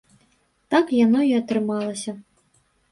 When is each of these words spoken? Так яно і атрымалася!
Так 0.71 0.85
яно 1.05 1.21
і 1.29 1.37
атрымалася! 1.43 2.17